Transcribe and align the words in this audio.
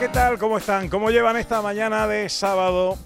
¿Qué 0.00 0.08
tal? 0.08 0.38
¿Cómo 0.38 0.56
están? 0.56 0.88
¿Cómo 0.88 1.10
llevan 1.10 1.36
esta 1.36 1.60
mañana 1.60 2.06
de 2.06 2.26
sábado 2.30 2.96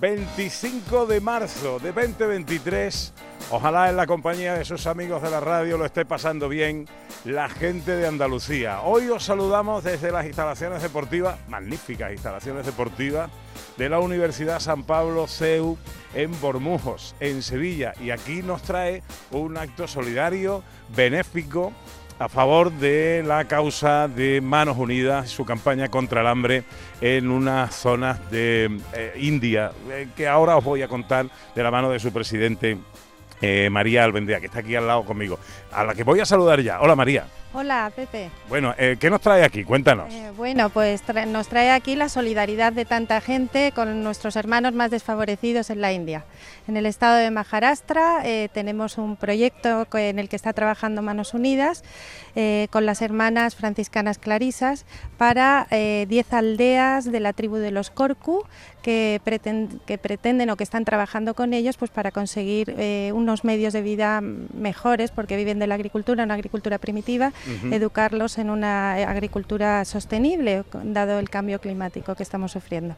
25 0.00 1.06
de 1.06 1.20
marzo 1.20 1.78
de 1.78 1.92
2023? 1.92 3.12
Ojalá 3.52 3.88
en 3.88 3.96
la 3.96 4.08
compañía 4.08 4.54
de 4.54 4.64
sus 4.64 4.88
amigos 4.88 5.22
de 5.22 5.30
la 5.30 5.38
radio 5.38 5.78
lo 5.78 5.84
esté 5.84 6.04
pasando 6.04 6.48
bien 6.48 6.88
la 7.24 7.48
gente 7.48 7.94
de 7.94 8.08
Andalucía. 8.08 8.80
Hoy 8.80 9.10
os 9.10 9.22
saludamos 9.22 9.84
desde 9.84 10.10
las 10.10 10.26
instalaciones 10.26 10.82
deportivas, 10.82 11.38
magníficas 11.46 12.10
instalaciones 12.10 12.66
deportivas 12.66 13.30
de 13.76 13.88
la 13.88 14.00
Universidad 14.00 14.58
San 14.58 14.82
Pablo 14.82 15.28
CEU 15.28 15.78
en 16.16 16.32
Bormujos, 16.40 17.14
en 17.20 17.42
Sevilla. 17.42 17.92
Y 18.00 18.10
aquí 18.10 18.42
nos 18.42 18.62
trae 18.62 19.04
un 19.30 19.56
acto 19.56 19.86
solidario, 19.86 20.64
benéfico, 20.96 21.72
a 22.18 22.28
favor 22.28 22.72
de 22.72 23.22
la 23.26 23.44
causa 23.46 24.08
de 24.08 24.40
Manos 24.40 24.76
Unidas, 24.76 25.30
su 25.30 25.44
campaña 25.44 25.88
contra 25.88 26.20
el 26.20 26.26
hambre 26.26 26.64
en 27.00 27.30
unas 27.30 27.74
zonas 27.74 28.30
de 28.30 28.78
eh, 28.92 29.12
India, 29.16 29.72
eh, 29.90 30.08
que 30.16 30.28
ahora 30.28 30.56
os 30.56 30.64
voy 30.64 30.82
a 30.82 30.88
contar 30.88 31.26
de 31.54 31.62
la 31.62 31.70
mano 31.70 31.90
de 31.90 31.98
su 31.98 32.12
presidente, 32.12 32.78
eh, 33.40 33.68
María 33.70 34.04
Albendea, 34.04 34.40
que 34.40 34.46
está 34.46 34.60
aquí 34.60 34.76
al 34.76 34.86
lado 34.86 35.04
conmigo, 35.04 35.38
a 35.72 35.84
la 35.84 35.94
que 35.94 36.04
voy 36.04 36.20
a 36.20 36.26
saludar 36.26 36.60
ya. 36.60 36.80
Hola 36.80 36.94
María. 36.94 37.26
Hola, 37.56 37.92
Pepe. 37.94 38.30
Bueno, 38.48 38.74
eh, 38.76 38.96
¿qué 38.98 39.08
nos 39.10 39.20
trae 39.20 39.44
aquí? 39.44 39.62
Cuéntanos. 39.62 40.12
Eh, 40.12 40.32
bueno, 40.36 40.70
pues 40.70 41.06
tra- 41.06 41.24
nos 41.24 41.46
trae 41.46 41.70
aquí 41.70 41.94
la 41.94 42.08
solidaridad 42.08 42.72
de 42.72 42.84
tanta 42.84 43.20
gente 43.20 43.70
con 43.72 44.02
nuestros 44.02 44.34
hermanos 44.34 44.72
más 44.74 44.90
desfavorecidos 44.90 45.70
en 45.70 45.80
la 45.80 45.92
India. 45.92 46.24
En 46.66 46.76
el 46.76 46.84
estado 46.84 47.14
de 47.16 47.30
Maharashtra 47.30 48.22
eh, 48.24 48.48
tenemos 48.52 48.98
un 48.98 49.14
proyecto 49.16 49.86
en 49.92 50.18
el 50.18 50.28
que 50.28 50.34
está 50.34 50.52
trabajando 50.52 51.00
Manos 51.00 51.32
Unidas 51.32 51.84
con 52.70 52.84
las 52.84 53.00
hermanas 53.00 53.54
franciscanas 53.54 54.18
clarisas 54.18 54.86
para 55.18 55.68
eh, 55.70 56.04
10 56.08 56.32
aldeas 56.32 57.04
de 57.04 57.20
la 57.20 57.32
tribu 57.32 57.58
de 57.58 57.70
los 57.70 57.90
Korku 57.90 58.44
que, 58.82 59.20
preten- 59.24 59.78
que 59.86 59.98
pretenden 59.98 60.50
o 60.50 60.56
que 60.56 60.64
están 60.64 60.84
trabajando 60.84 61.34
con 61.34 61.54
ellos 61.54 61.76
pues 61.76 61.92
para 61.92 62.10
conseguir 62.10 62.74
unos 63.12 63.44
medios 63.44 63.72
de 63.72 63.82
vida 63.82 64.20
mejores 64.20 65.12
porque 65.12 65.36
viven 65.36 65.60
de 65.60 65.68
la 65.68 65.76
agricultura, 65.76 66.24
una 66.24 66.34
agricultura 66.34 66.78
primitiva 66.78 67.32
Educarlos 67.70 68.38
en 68.38 68.50
una 68.50 68.94
agricultura 68.94 69.84
sostenible, 69.84 70.64
dado 70.84 71.18
el 71.18 71.30
cambio 71.30 71.60
climático 71.60 72.14
que 72.14 72.22
estamos 72.22 72.52
sufriendo. 72.52 72.96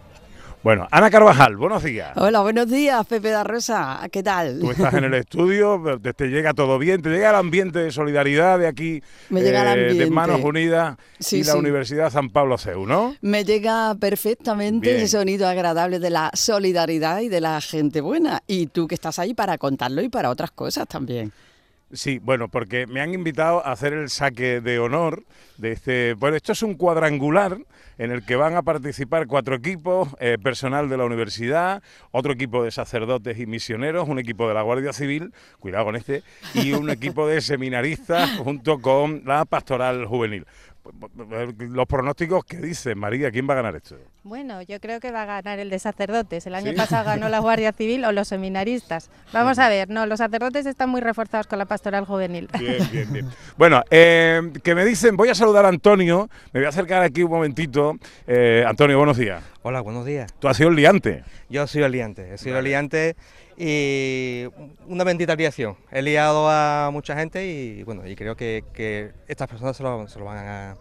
Bueno, 0.62 0.88
Ana 0.91 1.10
Carvajal, 1.10 1.56
buenos 1.56 1.84
días. 1.84 2.10
Hola, 2.16 2.41
buenos 2.41 2.69
días, 2.69 3.06
Pepe 3.06 3.28
da 3.28 3.44
Rosa. 3.44 4.00
¿Qué 4.10 4.22
tal? 4.22 4.59
Tú 4.59 4.72
estás 4.72 4.94
en 4.94 5.04
el 5.04 5.15
estudio, 5.22 5.81
te, 6.03 6.12
te 6.12 6.26
llega 6.28 6.54
todo 6.54 6.78
bien, 6.78 7.03
te 7.03 7.10
llega 7.10 7.31
el 7.31 7.37
ambiente 7.37 7.78
de 7.78 7.93
solidaridad 7.93 8.59
de 8.59 8.66
aquí, 8.66 9.00
Me 9.28 9.43
llega 9.43 9.75
el 9.75 9.91
eh, 9.91 9.94
de. 9.94 10.10
Manos 10.10 10.41
Unidas 10.43 10.97
Sí, 11.21 11.38
y 11.38 11.44
la 11.44 11.53
sí. 11.53 11.59
Universidad 11.59 12.10
San 12.10 12.31
Pablo 12.31 12.59
CEU, 12.59 12.84
¿no? 12.84 13.15
Me 13.21 13.44
llega 13.44 13.94
perfectamente 13.94 14.88
Bien. 14.88 15.03
ese 15.03 15.19
sonido 15.19 15.47
agradable 15.47 16.00
de 16.00 16.10
la 16.10 16.31
solidaridad 16.34 17.21
y 17.21 17.28
de 17.28 17.41
la 17.41 17.60
gente 17.60 18.00
buena. 18.00 18.42
Y 18.48 18.66
tú 18.66 18.88
que 18.88 18.97
estás 18.97 19.21
ahí 19.21 19.34
para 19.34 19.59
contarlo 19.59 20.03
y 20.03 20.09
para 20.09 20.31
otras 20.31 20.50
cosas 20.50 20.88
también. 20.88 21.32
Sí, 21.92 22.19
bueno, 22.19 22.48
porque 22.48 22.88
me 22.88 23.00
han 23.00 23.14
invitado 23.14 23.64
a 23.64 23.70
hacer 23.70 23.92
el 23.92 24.10
saque 24.10 24.60
de 24.60 24.80
honor 24.80 25.22
de 25.56 25.70
este. 25.70 26.14
Bueno, 26.14 26.36
esto 26.36 26.50
es 26.50 26.62
un 26.62 26.74
cuadrangular 26.74 27.58
en 27.98 28.10
el 28.10 28.24
que 28.24 28.34
van 28.34 28.56
a 28.56 28.62
participar 28.62 29.28
cuatro 29.28 29.54
equipos, 29.54 30.08
eh, 30.19 30.36
personal 30.42 30.88
de 30.88 30.97
la 30.97 31.04
universidad, 31.04 31.82
otro 32.10 32.32
equipo 32.32 32.64
de 32.64 32.72
sacerdotes 32.72 33.38
y 33.38 33.47
misioneros, 33.47 34.08
un 34.08 34.19
equipo 34.19 34.48
de 34.48 34.54
la 34.54 34.62
Guardia 34.62 34.92
Civil, 34.92 35.32
cuidado 35.60 35.86
con 35.86 35.97
este, 35.97 36.22
y 36.54 36.72
un 36.72 36.91
equipo 36.91 37.26
de 37.28 37.41
seminaristas 37.41 38.30
junto 38.38 38.80
con 38.80 39.22
la 39.24 39.44
pastoral 39.44 40.06
juvenil. 40.06 40.44
Los 41.58 41.86
pronósticos, 41.86 42.44
¿qué 42.44 42.58
dicen, 42.58 42.98
María? 42.98 43.30
¿Quién 43.30 43.48
va 43.48 43.54
a 43.54 43.56
ganar 43.56 43.76
esto? 43.76 43.97
Bueno, 44.22 44.62
yo 44.62 44.80
creo 44.80 45.00
que 45.00 45.10
va 45.10 45.22
a 45.22 45.26
ganar 45.26 45.58
el 45.58 45.70
de 45.70 45.78
sacerdotes. 45.78 46.47
El 46.47 46.54
año 46.54 46.72
¿Sí? 46.72 46.76
pasado 46.76 47.04
ganó 47.04 47.28
la 47.28 47.38
Guardia 47.38 47.72
Civil 47.72 48.04
o 48.04 48.12
los 48.12 48.28
seminaristas. 48.28 49.10
Vamos 49.32 49.58
a 49.58 49.69
ver, 49.69 49.88
no, 49.88 50.06
los 50.06 50.19
sacerdotes 50.19 50.66
están 50.66 50.91
muy 50.91 51.00
reforzados 51.00 51.47
con 51.47 51.58
la 51.58 51.66
pastoral 51.66 52.04
juvenil. 52.04 52.48
Bien, 52.58 52.88
bien, 52.91 53.12
bien. 53.12 53.28
Bueno, 53.56 53.82
eh, 53.91 54.52
que 54.62 54.74
me 54.74 54.84
dicen, 54.84 55.16
voy 55.16 55.28
a 55.28 55.34
saludar 55.34 55.64
a 55.64 55.69
Antonio, 55.69 56.28
me 56.52 56.60
voy 56.60 56.66
a 56.66 56.70
acercar 56.70 57.03
aquí 57.03 57.22
un 57.22 57.30
momentito. 57.30 57.97
Eh, 58.26 58.64
Antonio, 58.66 58.97
buenos 58.98 59.16
días. 59.16 59.42
Hola, 59.62 59.80
buenos 59.80 60.04
días. 60.04 60.32
Tú 60.38 60.48
has 60.48 60.56
sido 60.56 60.70
el 60.70 60.76
liante. 60.76 61.24
Yo 61.48 61.66
soy 61.66 61.82
el 61.82 61.92
liante, 61.92 62.34
he 62.34 62.38
sido 62.38 62.54
Vale. 62.54 62.68
el 62.68 62.70
liante 62.72 63.16
y 63.56 64.44
una 64.87 65.05
bendita 65.05 65.34
liación. 65.34 65.77
He 65.91 66.03
liado 66.03 66.49
a 66.49 66.91
mucha 66.93 67.17
gente 67.17 67.47
y 67.47 67.83
bueno, 67.83 68.06
y 68.06 68.15
creo 68.15 68.37
que, 68.37 68.65
que 68.72 69.12
estas 69.28 69.49
personas 69.49 69.77
se 69.77 69.83
lo, 69.83 70.06
se 70.09 70.19
lo 70.19 70.25
van 70.25 70.39
a... 70.39 70.77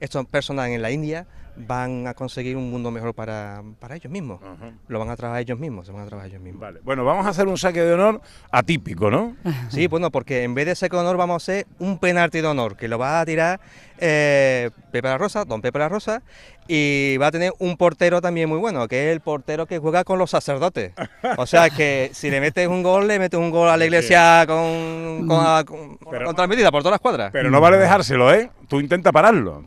Estas 0.00 0.26
personas 0.26 0.68
en 0.68 0.82
la 0.82 0.90
India 0.90 1.26
van 1.60 2.06
a 2.06 2.14
conseguir 2.14 2.56
un 2.56 2.70
mundo 2.70 2.92
mejor 2.92 3.14
para, 3.14 3.62
para 3.80 3.96
ellos 3.96 4.12
mismos. 4.12 4.38
Lo 4.86 5.00
van 5.00 5.10
a 5.10 5.16
trabajar 5.16 5.42
ellos 5.42 5.58
mismos, 5.58 5.86
se 5.86 5.92
van 5.92 6.02
a 6.02 6.06
trabajar 6.06 6.30
ellos 6.30 6.40
mismos. 6.40 6.60
Vale. 6.60 6.78
Bueno, 6.84 7.04
vamos 7.04 7.26
a 7.26 7.30
hacer 7.30 7.48
un 7.48 7.58
saque 7.58 7.82
de 7.82 7.94
honor 7.94 8.20
atípico, 8.52 9.10
¿no? 9.10 9.34
Sí, 9.70 9.88
bueno, 9.88 10.10
porque 10.12 10.44
en 10.44 10.54
vez 10.54 10.66
de 10.66 10.72
ese 10.72 10.86
honor 10.92 11.16
vamos 11.16 11.34
a 11.34 11.36
hacer 11.52 11.66
un 11.80 11.98
penalti 11.98 12.40
de 12.40 12.46
honor 12.46 12.76
que 12.76 12.86
lo 12.86 12.96
va 12.98 13.20
a 13.20 13.26
tirar 13.26 13.58
eh, 13.98 14.70
Pepe 14.92 15.08
la 15.08 15.18
Rosa, 15.18 15.44
don 15.44 15.60
Pepe 15.60 15.80
la 15.80 15.88
Rosa, 15.88 16.22
y 16.68 17.16
va 17.16 17.26
a 17.26 17.30
tener 17.32 17.52
un 17.58 17.76
portero 17.76 18.20
también 18.20 18.48
muy 18.48 18.58
bueno, 18.58 18.86
que 18.86 19.08
es 19.08 19.12
el 19.12 19.20
portero 19.20 19.66
que 19.66 19.78
juega 19.78 20.04
con 20.04 20.18
los 20.20 20.30
sacerdotes. 20.30 20.92
O 21.38 21.46
sea 21.46 21.70
que 21.70 22.10
si 22.12 22.30
le 22.30 22.40
metes 22.40 22.68
un 22.68 22.84
gol, 22.84 23.08
le 23.08 23.18
metes 23.18 23.40
un 23.40 23.50
gol 23.50 23.68
a 23.68 23.76
la 23.76 23.84
iglesia 23.84 24.44
con, 24.46 25.26
con, 25.26 25.64
con- 25.64 25.98
Pero- 26.10 26.26
con 26.26 26.36
transmitida 26.36 26.70
por 26.70 26.82
todas 26.82 26.92
las 26.92 27.00
cuadras. 27.00 27.30
Pero 27.32 27.50
no 27.50 27.60
vale 27.60 27.78
dejárselo, 27.78 28.32
¿eh? 28.32 28.50
Tú 28.68 28.80
intenta 28.80 29.10
pararlo. 29.12 29.64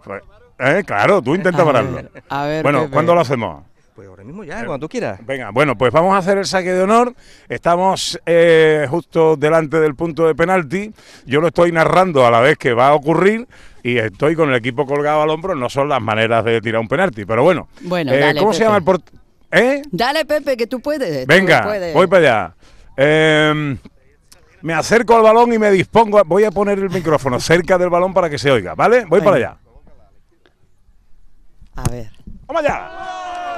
¿eh? 0.59 0.83
Claro, 0.85 1.21
tú 1.21 1.35
intenta 1.35 1.63
A 1.63 1.65
pararlo. 1.65 1.95
ver, 1.95 2.11
a 2.29 2.45
ver, 2.45 2.63
Bueno, 2.63 2.81
Pepe. 2.83 2.93
¿cuándo 2.93 3.15
lo 3.15 3.21
hacemos? 3.21 3.63
Pues 3.95 4.07
ahora 4.07 4.23
mismo 4.23 4.43
ya, 4.43 4.65
cuando 4.65 4.79
tú 4.85 4.89
quieras. 4.89 5.19
Venga, 5.25 5.49
bueno, 5.51 5.77
pues 5.77 5.91
vamos 5.91 6.13
a 6.15 6.19
hacer 6.19 6.37
el 6.37 6.45
saque 6.45 6.71
de 6.71 6.81
honor. 6.81 7.13
Estamos 7.49 8.19
eh, 8.25 8.87
justo 8.89 9.35
delante 9.35 9.79
del 9.79 9.95
punto 9.95 10.25
de 10.25 10.33
penalti. 10.33 10.93
Yo 11.25 11.41
lo 11.41 11.47
estoy 11.47 11.71
narrando 11.71 12.25
a 12.25 12.31
la 12.31 12.39
vez 12.39 12.57
que 12.57 12.73
va 12.73 12.87
a 12.87 12.93
ocurrir 12.93 13.47
y 13.83 13.97
estoy 13.97 14.35
con 14.35 14.49
el 14.49 14.55
equipo 14.55 14.85
colgado 14.85 15.21
al 15.21 15.29
hombro. 15.29 15.55
No 15.55 15.69
son 15.69 15.89
las 15.89 16.01
maneras 16.01 16.45
de 16.45 16.61
tirar 16.61 16.79
un 16.79 16.87
penalti, 16.87 17.25
pero 17.25 17.43
bueno. 17.43 17.67
Bueno, 17.81 18.13
Eh, 18.13 18.19
dale, 18.19 18.39
¿Cómo 18.39 18.53
se 18.53 18.63
llama 18.63 18.77
el 18.77 18.83
portero? 18.83 19.17
¿Eh? 19.51 19.81
Dale, 19.91 20.23
Pepe, 20.25 20.55
que 20.55 20.67
tú 20.67 20.79
puedes. 20.79 21.27
tú 21.27 21.33
Venga, 21.33 21.63
puedes. 21.63 21.93
voy 21.93 22.07
para 22.07 22.19
allá. 22.45 22.55
Eh, 22.95 23.77
me 24.61 24.73
acerco 24.73 25.15
al 25.15 25.21
balón 25.23 25.51
y 25.53 25.59
me 25.59 25.71
dispongo. 25.71 26.19
a- 26.19 26.23
voy 26.23 26.43
a 26.43 26.51
poner 26.51 26.79
el 26.79 26.89
micrófono 26.89 27.39
cerca 27.39 27.77
del 27.77 27.89
balón 27.89 28.13
para 28.13 28.29
que 28.29 28.37
se 28.37 28.51
oiga, 28.51 28.75
¿vale? 28.75 29.05
Voy 29.05 29.21
para 29.21 29.35
allá. 29.37 29.57
A 31.75 31.83
ver. 31.89 32.09
¡Vamos 32.47 32.63
allá! 32.63 32.89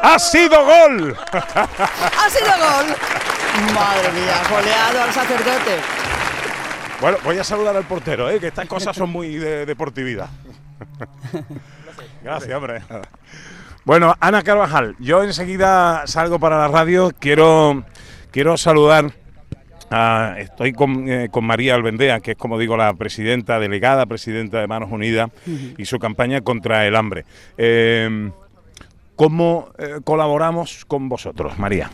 ¡Ha 0.04 0.20
sido 0.20 0.58
gol! 0.66 1.18
¡Ha 1.32 2.30
sido 2.30 2.52
gol! 2.52 2.96
Madre 3.74 4.12
mía, 4.12 4.42
goleado 4.50 5.02
al 5.04 5.12
sacerdote. 5.12 5.78
Bueno, 7.02 7.18
voy 7.24 7.38
a 7.38 7.44
saludar 7.44 7.76
al 7.76 7.84
portero, 7.86 8.30
¿eh? 8.30 8.40
que 8.40 8.48
estas 8.48 8.68
cosas 8.68 8.96
son 8.96 9.10
muy 9.10 9.36
de 9.36 9.66
deportividad. 9.66 10.28
Gracias, 12.22 12.56
hombre. 12.56 12.82
Bueno, 13.84 14.16
Ana 14.20 14.42
Carvajal, 14.44 14.96
yo 15.00 15.24
enseguida 15.24 16.04
salgo 16.08 16.40
para 16.40 16.58
la 16.58 16.68
radio. 16.70 17.12
Quiero, 17.20 17.84
quiero 18.32 18.56
saludar. 18.58 19.12
A- 19.94 20.36
estoy 20.40 20.74
con, 20.74 21.08
eh, 21.10 21.30
con 21.32 21.46
María 21.46 21.76
Albendea, 21.76 22.20
que 22.20 22.32
es, 22.32 22.38
como 22.38 22.58
digo, 22.58 22.76
la 22.78 22.94
presidenta, 22.94 23.60
delegada 23.60 24.06
presidenta 24.06 24.60
de 24.60 24.68
Manos 24.68 24.92
Unidas 24.92 25.30
y 25.78 25.86
su 25.86 26.00
campaña 26.00 26.42
contra 26.42 26.86
el 26.88 26.96
hambre. 26.96 27.26
Eh, 27.58 28.32
¿Cómo 29.16 29.70
eh, 29.78 30.00
colaboramos 30.04 30.86
con 30.86 31.08
vosotros, 31.08 31.60
María? 31.60 31.90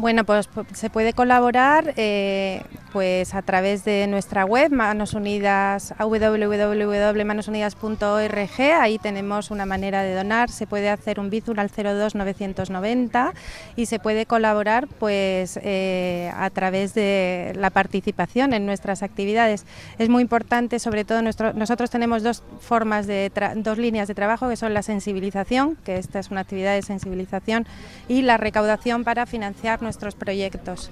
Bueno, 0.00 0.24
pues 0.24 0.48
se 0.72 0.88
puede 0.88 1.12
colaborar 1.12 1.92
eh, 1.98 2.62
pues 2.90 3.34
a 3.34 3.42
través 3.42 3.84
de 3.84 4.06
nuestra 4.06 4.46
web 4.46 4.72
Manos 4.72 5.12
Unidas 5.12 5.92
www.manosunidas.org. 5.98 8.60
Ahí 8.80 8.98
tenemos 8.98 9.50
una 9.50 9.66
manera 9.66 10.02
de 10.02 10.14
donar. 10.14 10.48
Se 10.48 10.66
puede 10.66 10.88
hacer 10.88 11.20
un 11.20 11.28
bizum 11.28 11.58
al 11.58 11.68
02 11.68 12.14
990 12.14 13.34
y 13.76 13.84
se 13.84 13.98
puede 13.98 14.24
colaborar 14.24 14.88
pues 14.88 15.60
eh, 15.62 16.32
a 16.34 16.48
través 16.48 16.94
de 16.94 17.52
la 17.56 17.68
participación 17.68 18.54
en 18.54 18.64
nuestras 18.64 19.02
actividades. 19.02 19.66
Es 19.98 20.08
muy 20.08 20.22
importante, 20.22 20.78
sobre 20.78 21.04
todo 21.04 21.20
nuestro, 21.20 21.52
nosotros 21.52 21.90
tenemos 21.90 22.22
dos 22.22 22.42
formas 22.60 23.06
de 23.06 23.30
dos 23.56 23.76
líneas 23.76 24.08
de 24.08 24.14
trabajo 24.14 24.48
que 24.48 24.56
son 24.56 24.72
la 24.72 24.82
sensibilización, 24.82 25.76
que 25.84 25.98
esta 25.98 26.20
es 26.20 26.30
una 26.30 26.40
actividad 26.40 26.74
de 26.74 26.80
sensibilización, 26.80 27.66
y 28.08 28.22
la 28.22 28.38
recaudación 28.38 29.04
para 29.04 29.26
financiar 29.26 29.82
nuestros 29.90 30.14
proyectos. 30.14 30.88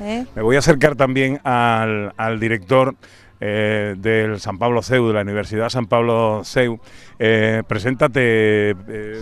¿eh? 0.00 0.24
Me 0.34 0.40
voy 0.40 0.56
a 0.56 0.60
acercar 0.60 0.96
también 0.96 1.38
al, 1.44 2.40
director 2.40 2.94
eh, 3.40 3.94
del 3.98 4.40
San 4.40 4.56
Pablo 4.56 4.82
CEU, 4.82 5.08
de 5.08 5.14
la 5.14 5.20
Universidad 5.20 5.68
San 5.68 5.86
Pablo 5.86 6.40
CEU. 6.44 6.80
Eh, 7.18 7.62
preséntate. 7.68 8.74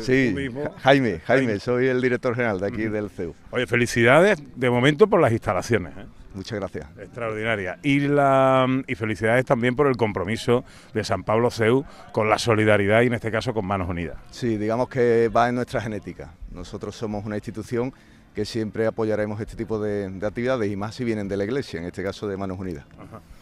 sí, 0.02 0.32
Jaime, 0.78 1.19
Jaime, 1.26 1.58
soy 1.58 1.88
el 1.88 2.00
director 2.00 2.37
general 2.37 2.61
de 2.61 2.69
aquí 2.69 2.82
del 2.82 3.11
CEU. 3.11 3.34
Oye, 3.50 3.67
felicidades 3.67 4.40
de 4.55 4.70
momento 4.70 5.08
por 5.08 5.20
las 5.20 5.32
instalaciones. 5.32 5.93
Muchas 6.32 6.61
gracias. 6.61 6.87
Extraordinaria. 6.99 7.79
Y, 7.82 8.00
la, 8.00 8.69
y 8.87 8.94
felicidades 8.94 9.44
también 9.44 9.75
por 9.75 9.88
el 9.88 9.96
compromiso 9.96 10.64
de 10.94 11.02
San 11.02 11.25
Pablo 11.25 11.50
CEU 11.50 11.84
con 12.12 12.29
la 12.29 12.38
solidaridad 12.38 13.02
y 13.02 13.06
en 13.06 13.14
este 13.14 13.32
caso 13.32 13.52
con 13.52 13.67
Manos 13.67 13.88
Unidas. 13.88 14.19
Sí, 14.31 14.56
digamos 14.56 14.88
que 14.88 15.29
va 15.34 15.49
en 15.49 15.56
nuestra 15.56 15.81
genética. 15.81 16.34
Nosotros 16.52 16.94
somos 16.94 17.25
una 17.25 17.37
institución 17.37 17.93
que 18.37 18.44
siempre 18.44 18.87
apoyaremos 18.87 19.41
este 19.41 19.56
tipo 19.56 19.79
de, 19.79 20.12
actividades 20.23 20.71
y 20.71 20.77
más 20.77 20.94
si 20.94 21.05
vienen 21.05 21.27
de 21.27 21.38
la 21.38 21.44
iglesia, 21.44 21.81
en 21.81 21.87
este 21.87 22.03
caso 22.03 22.29
de 22.29 22.37
Manos 22.37 22.59
Unidas. 22.59 22.85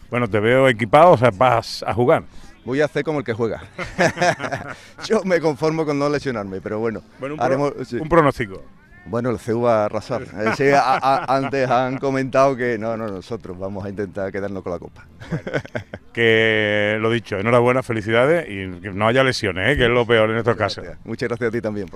Bueno, 0.09 0.29
te 0.29 0.39
veo 0.39 0.69
equipado, 0.69 1.11
o 1.11 1.17
sea, 1.17 1.31
vas 1.31 1.83
a 1.85 1.93
jugar. 1.93 2.23
Voy 2.63 2.79
a 2.79 2.85
hacer 2.85 3.03
como 3.03 3.19
el 3.19 3.25
que 3.25 3.33
juega. 3.33 3.61
Yo 5.05 5.21
me 5.25 5.41
conformo 5.41 5.85
con 5.85 5.99
no 5.99 6.07
lesionarme, 6.07 6.61
pero 6.61 6.79
bueno, 6.79 7.03
un, 7.19 7.41
haremos, 7.41 7.73
un 7.91 8.07
pronóstico. 8.07 8.63
Bueno, 9.05 9.31
el 9.31 9.37
CEU 9.37 9.63
va 9.63 9.81
a 9.81 9.85
arrasar. 9.85 10.27
antes 11.27 11.69
han 11.69 11.97
comentado 11.97 12.55
que 12.55 12.77
no, 12.77 12.95
no, 12.95 13.09
nosotros 13.09 13.59
vamos 13.59 13.83
a 13.83 13.89
intentar 13.89 14.31
quedarnos 14.31 14.63
con 14.63 14.71
la 14.71 14.79
copa. 14.79 15.05
Que 16.15 16.97
lo 17.01 17.11
dicho, 17.11 17.37
enhorabuena, 17.37 17.83
felicidades 17.83 18.45
y 18.47 18.79
que 18.79 18.91
no 18.91 19.05
haya 19.05 19.21
lesiones, 19.21 19.73
¿eh? 19.73 19.77
que 19.77 19.83
es 19.83 19.89
lo 19.89 20.05
peor 20.05 20.29
en 20.29 20.37
estos 20.37 20.55
casos. 20.55 20.85
Muchas 21.03 21.27
gracias 21.27 21.49
a 21.49 21.51
ti 21.51 21.59
también. 21.59 21.89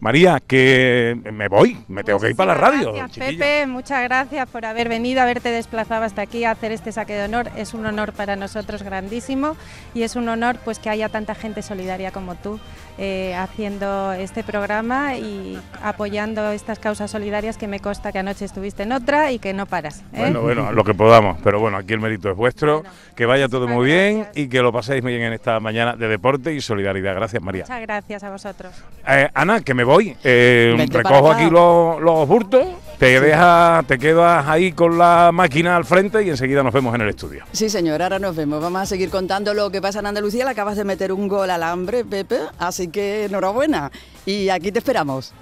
María, 0.00 0.40
que 0.40 1.20
me 1.34 1.48
voy, 1.48 1.76
me 1.86 2.02
tengo 2.02 2.18
que 2.18 2.30
ir 2.30 2.34
para 2.34 2.54
la 2.54 2.60
radio. 2.62 2.94
Gracias, 2.94 3.26
Pepe, 3.26 3.66
muchas 3.66 4.02
gracias 4.04 4.48
por 4.48 4.64
haber 4.64 4.88
venido, 4.88 5.20
haberte 5.20 5.50
desplazado 5.50 6.04
hasta 6.04 6.22
aquí 6.22 6.44
a 6.44 6.52
hacer 6.52 6.72
este 6.72 6.92
saque 6.92 7.12
de 7.12 7.26
honor. 7.26 7.50
Es 7.56 7.74
un 7.74 7.84
honor 7.84 8.14
para 8.14 8.36
nosotros 8.36 8.82
grandísimo 8.82 9.54
y 9.92 10.02
es 10.02 10.16
un 10.16 10.30
honor 10.30 10.56
pues 10.64 10.78
que 10.78 10.88
haya 10.88 11.10
tanta 11.10 11.34
gente 11.34 11.60
solidaria 11.60 12.10
como 12.10 12.36
tú 12.36 12.58
eh, 13.00 13.32
haciendo 13.36 14.12
este 14.12 14.42
programa 14.42 15.16
y 15.16 15.56
apoyando 15.84 16.50
estas 16.50 16.80
causas 16.80 17.10
solidarias 17.10 17.56
que 17.56 17.68
me 17.68 17.78
consta 17.78 18.10
que 18.10 18.18
anoche 18.18 18.44
estuviste 18.44 18.82
en 18.82 18.90
otra 18.90 19.30
y 19.30 19.38
que 19.38 19.52
no 19.52 19.66
paras. 19.66 20.00
¿eh? 20.12 20.18
Bueno, 20.18 20.40
bueno, 20.40 20.72
lo 20.78 20.82
que 20.82 20.94
podamos, 20.94 21.38
pero 21.44 21.60
bueno, 21.60 21.76
aquí 21.76 21.92
el 21.92 22.00
mérito 22.00 22.28
es 22.28 22.36
vuestro, 22.36 22.82
que 23.14 23.24
vaya 23.24 23.48
todo 23.48 23.57
muy 23.66 23.86
bien 23.86 24.28
y 24.34 24.48
que 24.48 24.62
lo 24.62 24.72
paséis 24.72 25.02
muy 25.02 25.12
bien 25.12 25.24
en 25.24 25.32
esta 25.32 25.58
mañana 25.60 25.96
de 25.96 26.08
deporte 26.08 26.54
y 26.54 26.60
solidaridad. 26.60 27.14
Gracias, 27.14 27.42
María. 27.42 27.64
Muchas 27.64 27.80
gracias 27.80 28.22
a 28.22 28.30
vosotros. 28.30 28.72
Eh, 29.06 29.28
Ana, 29.34 29.60
que 29.62 29.74
me 29.74 29.84
voy, 29.84 30.16
eh, 30.22 30.86
recojo 30.90 31.32
aquí 31.32 31.50
los, 31.50 32.00
los 32.00 32.28
burtos 32.28 32.66
te 32.98 33.20
deja, 33.20 33.84
te 33.86 33.96
quedas 33.96 34.44
ahí 34.48 34.72
con 34.72 34.98
la 34.98 35.30
máquina 35.32 35.76
al 35.76 35.84
frente 35.84 36.24
y 36.24 36.30
enseguida 36.30 36.64
nos 36.64 36.74
vemos 36.74 36.92
en 36.96 37.02
el 37.02 37.10
estudio. 37.10 37.44
Sí, 37.52 37.70
señor, 37.70 38.02
ahora 38.02 38.18
nos 38.18 38.34
vemos. 38.34 38.60
Vamos 38.60 38.82
a 38.82 38.86
seguir 38.86 39.08
contando 39.08 39.54
lo 39.54 39.70
que 39.70 39.80
pasa 39.80 40.00
en 40.00 40.06
Andalucía. 40.06 40.44
Le 40.44 40.50
acabas 40.50 40.76
de 40.76 40.82
meter 40.82 41.12
un 41.12 41.28
gol 41.28 41.48
al 41.48 41.62
hambre, 41.62 42.04
Pepe, 42.04 42.40
así 42.58 42.88
que 42.88 43.26
enhorabuena. 43.26 43.92
Y 44.26 44.48
aquí 44.48 44.72
te 44.72 44.80
esperamos. 44.80 45.32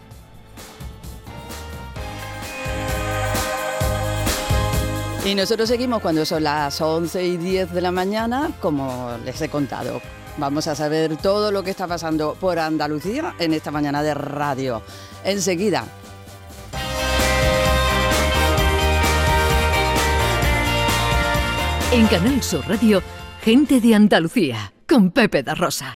Y 5.26 5.34
nosotros 5.34 5.69
seguimos 5.69 6.00
cuando 6.02 6.25
son 6.25 6.44
las 6.44 6.81
11 6.81 7.25
y 7.26 7.37
10 7.37 7.73
de 7.73 7.81
la 7.81 7.90
mañana, 7.90 8.52
como 8.61 9.11
les 9.25 9.43
he 9.43 9.49
contado. 9.49 10.00
Vamos 10.37 10.69
a 10.69 10.76
saber 10.76 11.17
todo 11.17 11.50
lo 11.50 11.64
que 11.64 11.70
está 11.70 11.88
pasando 11.88 12.37
por 12.38 12.61
Andalucía 12.61 13.34
en 13.40 13.52
esta 13.52 13.73
mañana 13.73 14.05
de 14.05 14.14
radio. 14.14 14.82
Enseguida. 15.25 15.84
En 21.90 22.06
Canal 22.06 22.40
Sur 22.40 22.64
Radio, 22.69 23.02
gente 23.43 23.81
de 23.81 23.96
Andalucía, 23.96 24.73
con 24.87 25.11
Pepe 25.11 25.43
da 25.43 25.56
Rosa. 25.56 25.93